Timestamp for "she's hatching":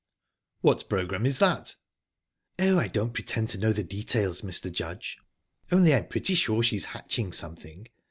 6.63-7.31